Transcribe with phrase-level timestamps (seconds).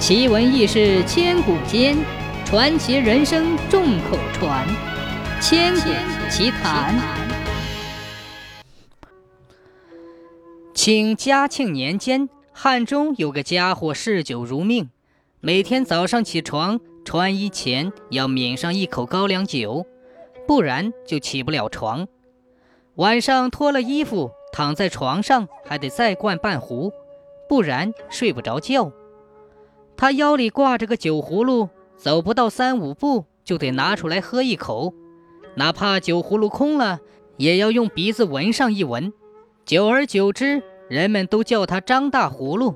[0.00, 1.94] 奇闻异事千古间，
[2.46, 4.66] 传奇人生众口传。
[5.42, 5.90] 千古
[6.30, 6.98] 奇谈。
[10.72, 14.88] 清嘉庆年间，汉中有个家伙嗜酒如命，
[15.40, 19.84] 每天早上起床穿衣前要抿上一口高粱酒，
[20.48, 22.08] 不然就起不了床。
[22.94, 26.90] 晚上脱了衣服躺在床上还得再灌半壶，
[27.50, 28.90] 不然睡不着觉。
[30.00, 31.68] 他腰里挂着个酒葫芦，
[31.98, 34.94] 走不到三五步就得拿出来喝一口，
[35.56, 37.00] 哪怕酒葫芦空了，
[37.36, 39.12] 也要用鼻子闻上一闻。
[39.66, 42.74] 久而久之，人们都叫他张大葫芦。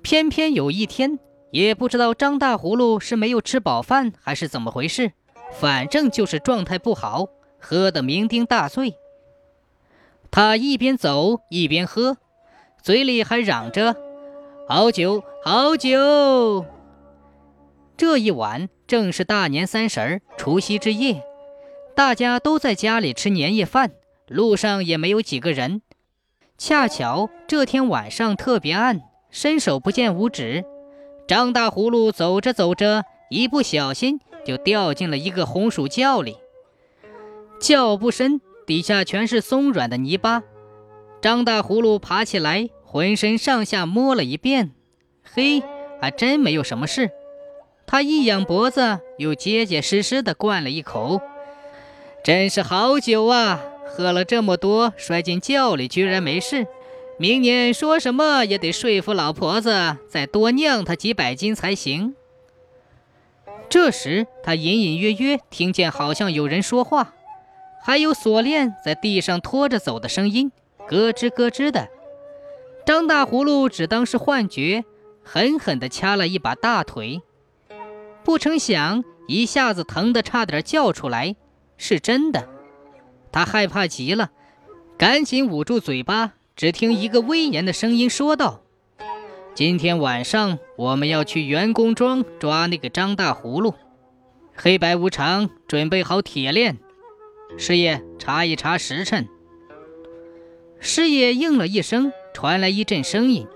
[0.00, 1.18] 偏偏有一天，
[1.50, 5.10] 也不知道张大葫芦是没有吃饱饭还是怎么回事，
[5.54, 7.26] 反正就是状态不好，
[7.58, 8.94] 喝得酩酊大醉。
[10.30, 12.16] 他一边走一边喝，
[12.80, 13.96] 嘴里还嚷着。
[14.68, 16.66] 好酒，好酒！
[17.96, 21.24] 这一晚正是大年三十儿，除夕之夜，
[21.96, 23.92] 大家都在家里吃年夜饭，
[24.28, 25.80] 路上也没有几个人。
[26.58, 29.00] 恰巧这天晚上特别暗，
[29.30, 30.62] 伸手不见五指。
[31.26, 36.36] 张大葫芦走着走着，一不小心就掉进了一个红薯窖里。
[37.58, 40.42] 窖不深，底下全是松软的泥巴。
[41.22, 42.68] 张大葫芦爬起来。
[42.92, 44.72] 浑身上下摸了一遍，
[45.34, 45.62] 嘿，
[46.00, 47.10] 还真没有什么事。
[47.86, 51.20] 他一仰脖子，又结结实实地灌了一口，
[52.24, 53.60] 真是好酒啊！
[53.86, 56.66] 喝了这么多，摔进窖里居然没事。
[57.18, 62.14] 明年说什么也得说服老婆子再多酿他几百斤才行。
[63.68, 67.12] 这时，他隐隐约约听见好像有人说话，
[67.82, 70.50] 还有锁链在地上拖着走的声音，
[70.88, 71.88] 咯吱咯吱的。
[72.86, 74.84] 张大葫芦只当是幻觉，
[75.22, 77.22] 狠狠地掐了一把大腿，
[78.24, 81.36] 不成想一下子疼得差点叫出来，
[81.76, 82.48] 是真的。
[83.32, 84.30] 他害怕极了，
[84.98, 86.32] 赶紧捂住嘴巴。
[86.56, 88.62] 只听一个威严的声音说道
[89.54, 93.74] ：“今天晚上我们要去员工庄抓那个张大葫芦。
[94.54, 96.76] 黑白无常，准备好铁链。
[97.56, 99.28] 师爷，查一查时辰。”
[100.80, 102.12] 师爷应了一声。
[102.32, 103.46] 传来一阵声音，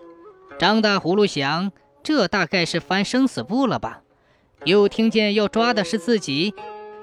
[0.59, 1.72] 张大葫芦想，
[2.03, 4.03] 这大概是翻生死簿了吧？
[4.65, 6.54] 又听见要抓的是自己，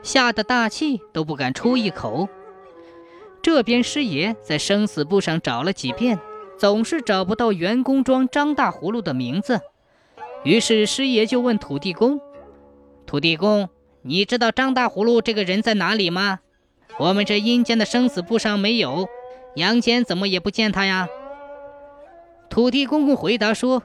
[0.02, 2.28] 吓得大气都不敢出一口。
[3.42, 6.20] 这边师爷在生死簿上找了几遍，
[6.58, 9.60] 总是找不到员工庄张大葫芦的名字。
[10.44, 12.20] 于是师爷就问土地公
[13.06, 13.70] ：“土地公，
[14.02, 16.40] 你知道张大葫芦这个人在哪里吗？
[16.98, 19.08] 我们这阴间的生死簿上没有，
[19.56, 21.08] 阳间怎么也不见他呀？”
[22.52, 23.82] 土地公公回答说：“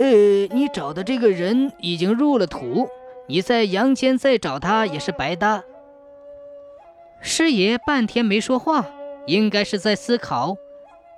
[0.00, 0.06] 呃，
[0.50, 2.88] 你找的这个人已经入了土，
[3.28, 5.62] 你在阳间再找他也是白搭。”
[7.22, 8.86] 师爷半天没说话，
[9.28, 10.56] 应该是在思考。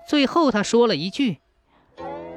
[0.06, 1.38] 最后他说了一句：“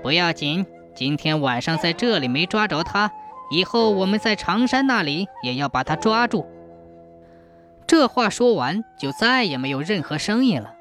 [0.01, 0.65] 不要紧，
[0.95, 3.11] 今天晚上在这里没抓着他，
[3.51, 6.45] 以后我们在长山那里也要把他抓住。”
[7.85, 10.73] 这话说完，就再也没有任何声音了。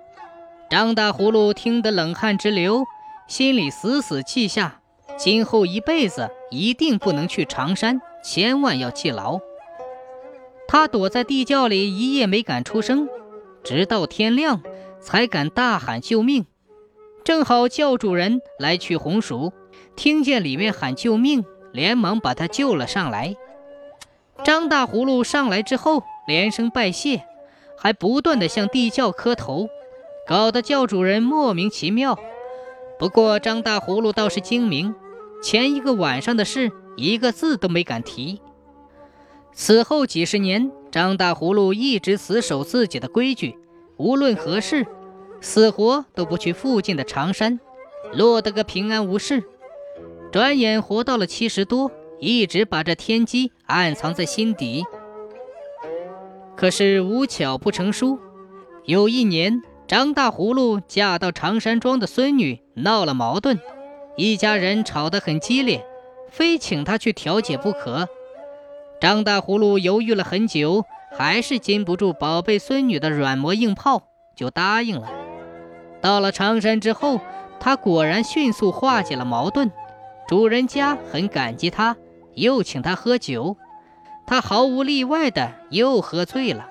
[0.71, 2.85] 张大葫芦听得冷汗直流。
[3.29, 4.81] 心里死死记下，
[5.17, 9.41] 今后一辈子一定不能去长山，千万要记牢。
[10.69, 13.09] 他躲在地窖里一夜没敢出声，
[13.65, 14.63] 直到天亮
[15.01, 16.47] 才敢大喊救命。
[17.25, 19.53] 正好教主人来取红薯，
[19.97, 23.35] 听见里面喊救命，连忙把他救了上来。
[24.45, 27.25] 张大葫芦上来之后，连声拜谢，
[27.77, 29.69] 还不断的向地窖磕头，
[30.29, 32.17] 搞得教主人莫名其妙。
[32.99, 34.95] 不过张大葫芦倒是精明，
[35.43, 38.41] 前一个晚上的事一个字都没敢提。
[39.53, 43.59] 此后几十年，张大葫芦一直死守自己的规矩，
[43.97, 44.87] 无论何事，
[45.41, 47.61] 死活都不去附近的长山，
[48.13, 49.45] 落得个平安无事。
[50.33, 54.85] 转眼活到了七十多，一直把这天机暗藏在心底。
[56.57, 58.19] 可是无巧不成书，
[58.85, 59.63] 有一年。
[59.89, 63.61] 张大葫芦嫁到长山庄的孙女闹了矛盾，
[64.17, 65.87] 一家人吵得很激烈，
[66.29, 68.09] 非请他去调解不可。
[69.01, 70.85] 张大葫芦犹豫了很久，
[71.17, 74.03] 还是禁不住宝贝孙女的软磨硬泡，
[74.35, 75.09] 就答应了。
[76.01, 77.21] 到了长山之后，
[77.61, 79.71] 他果然迅速化解了矛盾，
[80.27, 81.97] 主人家很感激他，
[82.35, 83.57] 又请他喝酒，
[84.27, 86.71] 他毫无例外的又喝醉了。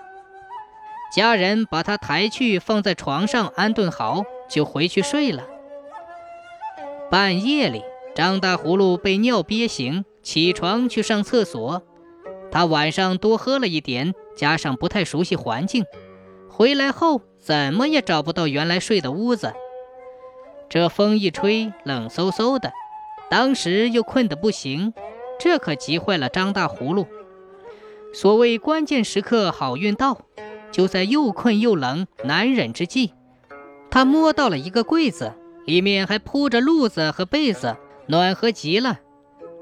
[1.16, 5.44] 家人把他抬去放在床上安顿好，就回去睡了。
[7.10, 7.82] 半夜里，
[8.14, 11.84] 张大葫芦被尿憋醒，起床去上厕所。
[12.52, 15.86] 他晚上多喝了一点，加上不太熟悉环境，
[16.50, 19.54] 回来后怎么也找不到原来睡的屋子。
[20.68, 22.74] 这风一吹，冷飕飕的，
[23.30, 24.94] 当时又困得不行，
[25.40, 27.08] 这可急坏了张大葫芦。
[28.14, 30.25] 所谓关键时刻好运到，
[30.76, 33.14] 就在又困又冷难忍之际，
[33.90, 35.32] 他摸到了一个柜子，
[35.66, 37.78] 里面还铺着褥子和被子，
[38.08, 39.00] 暖和极了。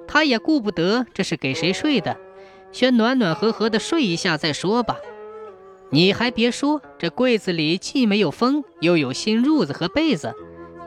[0.08, 2.18] 他也顾不得这是给谁睡的，
[2.72, 4.98] 先暖暖和和的睡一下再说吧。
[5.92, 10.34] 你还别说，这柜子里既没有风，又有新褥子和被子，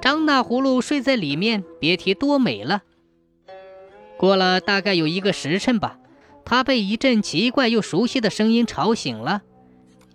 [0.02, 2.82] 张大葫芦睡在里面，别提多美了。
[4.16, 6.00] 过了大概有一个时辰吧。
[6.44, 9.42] 他被一阵奇怪又熟悉的声音吵醒了，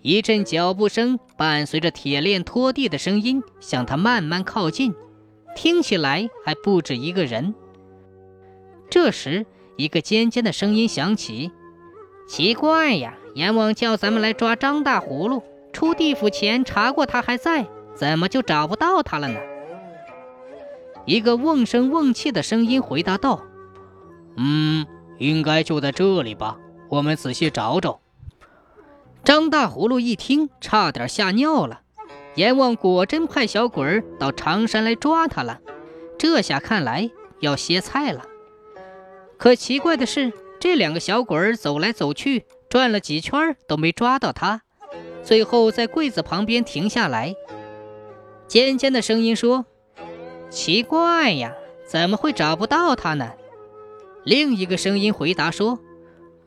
[0.01, 4.95] 一阵脚步声伴随着铁链拖地的声音向他慢慢靠近，
[5.55, 7.53] 听起来还不止一个人。
[8.89, 9.45] 这时，
[9.77, 11.51] 一个尖尖的声音响起
[12.27, 19.39] ：“奇怪呀，阎王叫咱们来抓张大葫芦，出地府前查过他还在，怎么就找不到他了呢？”
[21.05, 23.41] 一个瓮声瓮气的声音回答道
[24.37, 24.85] ：“嗯。”
[25.19, 26.57] 应该就在这里吧，
[26.89, 27.99] 我们仔细找找。
[29.23, 31.81] 张大葫芦一听，差点吓尿了。
[32.35, 35.59] 阎王果真派小鬼儿到长山来抓他了，
[36.17, 38.25] 这下看来要歇菜了。
[39.37, 44.61] 可奇怪的是，这两个小鬼儿走来走去，转了几圈都没抓到他，
[45.23, 47.35] 最后在柜子旁边停下来。
[48.47, 49.65] 尖尖的声音说
[50.49, 51.53] ：“奇怪呀，
[51.85, 53.33] 怎么会找不到他呢？”
[54.23, 55.79] 另一个声音回答说：“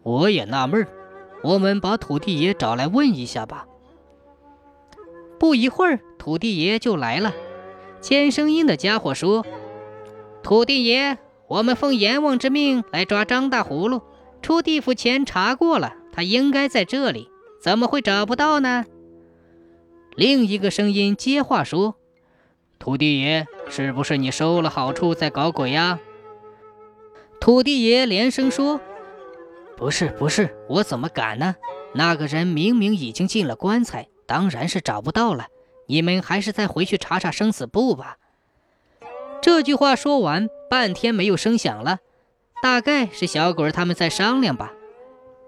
[0.03, 0.89] 我也纳闷儿，
[1.45, 3.67] 我们把土地爷找来问一下吧。”
[5.39, 7.33] 不一会儿，土地爷就来了。
[8.01, 9.45] 尖声音的家伙说
[10.43, 11.19] ：“土地爷，
[11.49, 14.03] 我们奉阎王之命来抓张大葫芦。
[14.43, 17.29] 出地府前查过了，他应该在这里，
[17.63, 18.85] 怎么会找不到呢？”
[20.17, 21.97] 另一个声音接话说
[22.79, 25.99] ：“土地爷，是不是你收了好处在搞鬼呀？”
[27.41, 28.81] 土地爷连声说
[29.77, 31.57] ：“不是，不是，我怎么敢呢？
[31.95, 35.47] 那个人明明已经进了棺材，当然是找不到了。
[35.87, 38.17] 你们还是再回去查查生死簿吧。”
[39.43, 41.99] 这句话说完，半天没有声响了，
[42.63, 44.73] 大概是小鬼他们在商量吧。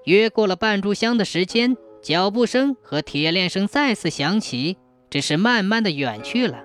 [0.05, 4.77] 约过了半炷香的时间，脚步声和铁链声再次响起，
[5.09, 6.65] 只是慢慢的远去了。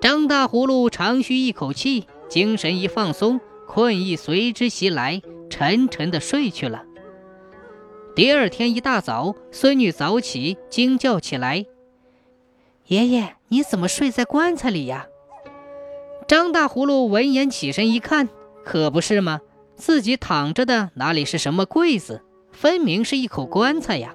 [0.00, 3.40] 张大葫芦长吁一口气，精神一放松。
[3.74, 6.84] 困意随之袭来，沉沉的睡去了。
[8.14, 11.64] 第二天一大早，孙女早起，惊叫起来
[12.88, 15.06] ：“爷爷，你怎么睡在棺材里呀？”
[16.28, 18.28] 张大葫芦闻言起身一看，
[18.62, 19.40] 可不是吗？
[19.74, 22.20] 自己躺着的哪里是什么柜子，
[22.50, 24.14] 分明是一口棺材呀！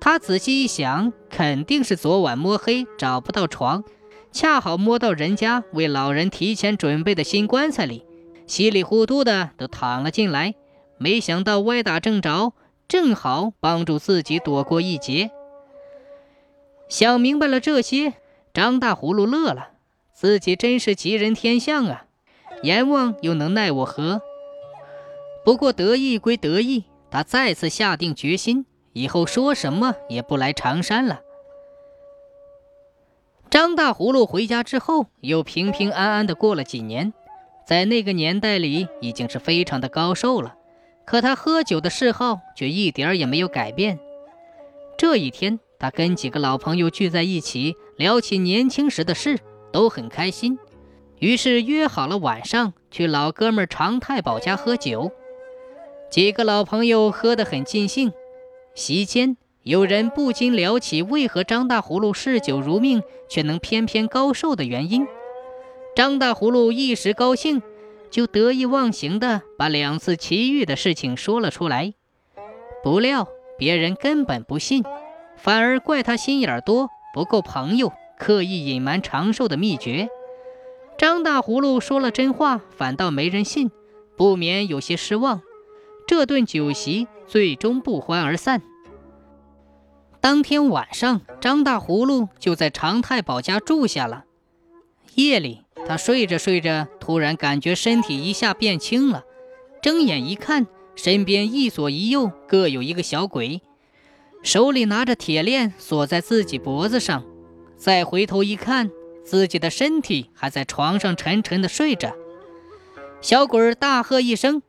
[0.00, 3.84] 他仔细一想，肯定是昨晚摸黑找不到床，
[4.32, 8.06] 恰好摸到人家为老人提前准备的新棺材里。
[8.52, 10.54] 稀里糊涂的都躺了进来，
[10.98, 12.52] 没想到歪打正着，
[12.86, 15.30] 正好帮助自己躲过一劫。
[16.86, 18.12] 想明白了这些，
[18.52, 19.70] 张大葫芦乐了，
[20.12, 22.04] 自己真是吉人天相啊！
[22.62, 24.20] 阎王又能奈我何？
[25.46, 31.22] 不过得意归得意，他再次下定决心，以后说什么也不来长山了。
[33.48, 37.14] 张大葫芦回家之后，又平平安安的过了几年。
[37.66, 40.54] 在那个年代里，已经是非常的高寿了，
[41.04, 43.98] 可他喝酒的嗜好却一点儿也没有改变。
[44.98, 49.38] 这一天，他跟几个老朋友聚在一起，聊起年轻时的事，
[49.72, 50.58] 都很开心。
[51.18, 55.12] 于是约好了晚上去老哥们常太保家喝酒。
[56.10, 58.12] 几个老朋友喝得很尽兴，
[58.74, 65.06] 席间有人不禁聊起为何张大葫芦嗜酒如命，却能偏偏高寿的原因。
[65.94, 67.62] 张大葫芦一时高兴，
[68.10, 71.92] 就得意忘形地把两次奇遇的事情说了出来。
[72.82, 74.82] 不料别人根本不信，
[75.36, 80.08] 反而怪他心眼多，不够朋友，刻意隐瞒长寿的秘诀。
[80.96, 83.70] 张大葫芦说了真话，反倒没人信，
[84.16, 85.42] 不免有些失望。
[86.06, 88.62] 这顿酒席最终不欢而散。
[90.20, 94.24] 当天晚上，张大葫芦就在常太保家住下了。
[95.16, 95.62] 夜里。
[95.84, 99.24] 他睡着睡着，突然感觉身体一下变轻了，
[99.82, 103.60] 睁眼一看，身边一左一右各有一个小鬼，
[104.44, 107.24] 手里拿着铁链锁在自己脖子上。
[107.76, 108.92] 再回头一看，
[109.24, 112.14] 自己的身体还在床上沉沉的睡着。
[113.20, 114.62] 小鬼儿大喝一声：“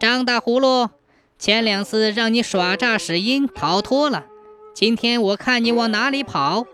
[0.00, 0.90] 张大葫芦，
[1.38, 4.26] 前两次让你耍诈使阴逃脱了，
[4.74, 6.66] 今天我看你往哪里跑！”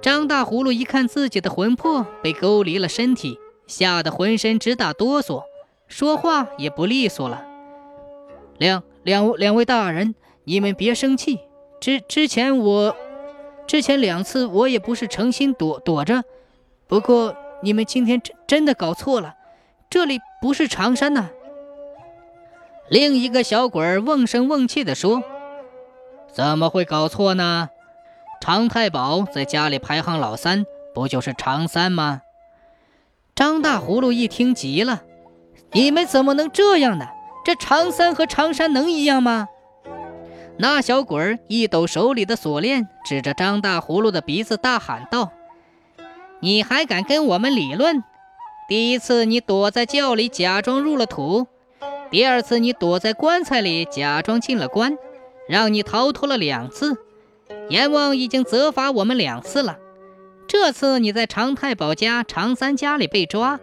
[0.00, 5.42] 张大葫芦一看自己的魂魄被勾离了身体，吓得浑身直打哆嗦，
[5.88, 7.44] 说话也不利索了。
[8.58, 10.14] 两两两位大人，
[10.44, 11.40] 你们别生气。
[11.80, 12.96] 之之前我，
[13.66, 16.22] 之前两次我也不是诚心躲躲着，
[16.86, 19.34] 不过你们今天真真的搞错了。
[19.90, 21.30] 这里不是长山呐！
[22.88, 25.22] 另一个小鬼儿瓮声瓮气地说
[26.32, 27.70] ：“怎么会搞错呢？
[28.40, 30.64] 常太保在家里排行老三，
[30.94, 32.22] 不就是常三吗？”
[33.34, 35.02] 张大葫芦一听急了
[35.72, 37.06] ：“你们怎么能这样呢？
[37.44, 39.48] 这常三和常山能一样吗？”
[40.60, 45.30] 那小鬼儿一抖手里的锁链，指着张大葫芦的鼻子大喊道
[46.40, 48.02] ：“你还敢跟我们理论？”
[48.68, 51.46] 第一次你躲在窖里假装入了土，
[52.10, 54.98] 第二次你躲在棺材里假装进了棺，
[55.48, 56.96] 让你逃脱了两次。
[57.68, 59.78] 阎王已经责罚我们两次了，
[60.46, 63.60] 这次你在常太保家常三家里被抓，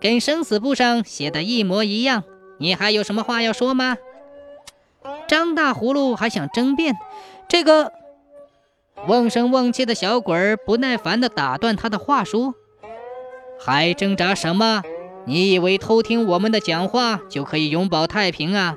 [0.00, 2.24] 跟生死簿上写的一模一样。
[2.58, 3.96] 你还有什么话要说吗？
[5.28, 6.96] 张大葫芦还想争辩，
[7.48, 7.92] 这个
[9.06, 12.54] 瓮声瓮气的小鬼儿不耐烦地打断他的话说。
[13.60, 14.82] 还挣扎什么？
[15.26, 18.76] 你以为偷听我们的讲话就可以永保太平啊？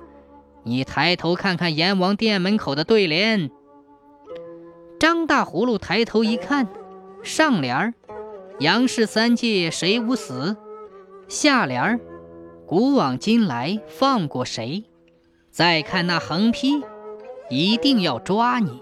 [0.64, 3.50] 你抬头看看阎王殿门口的对联。
[5.18, 6.68] 张大葫芦抬头一看，
[7.24, 7.96] 上联儿
[8.62, 10.56] “杨氏三界谁无死”，
[11.28, 12.00] 下联儿
[12.68, 14.84] “古往今来放过谁”。
[15.50, 16.84] 再看那横批，
[17.50, 18.80] 一定要抓你。